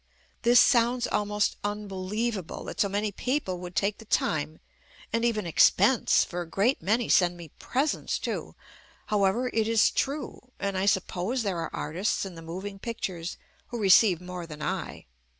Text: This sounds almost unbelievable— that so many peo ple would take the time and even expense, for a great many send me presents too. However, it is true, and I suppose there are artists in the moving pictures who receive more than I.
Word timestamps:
This 0.41 0.59
sounds 0.59 1.05
almost 1.05 1.57
unbelievable— 1.63 2.63
that 2.63 2.79
so 2.81 2.89
many 2.89 3.11
peo 3.11 3.39
ple 3.39 3.59
would 3.59 3.75
take 3.75 3.99
the 3.99 4.05
time 4.05 4.59
and 5.13 5.23
even 5.23 5.45
expense, 5.45 6.23
for 6.23 6.41
a 6.41 6.49
great 6.49 6.81
many 6.81 7.07
send 7.07 7.37
me 7.37 7.49
presents 7.59 8.17
too. 8.17 8.55
However, 9.13 9.51
it 9.53 9.67
is 9.67 9.91
true, 9.91 10.49
and 10.59 10.75
I 10.75 10.87
suppose 10.87 11.43
there 11.43 11.59
are 11.59 11.69
artists 11.71 12.25
in 12.25 12.33
the 12.33 12.41
moving 12.41 12.79
pictures 12.79 13.37
who 13.67 13.77
receive 13.79 14.19
more 14.19 14.47
than 14.47 14.63
I. 14.63 15.05